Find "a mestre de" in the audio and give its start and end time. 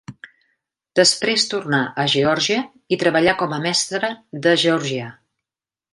3.59-4.59